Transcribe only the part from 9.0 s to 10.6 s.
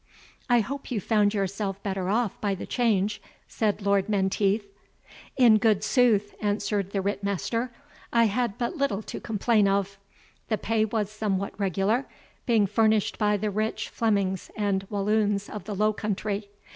to complain of. The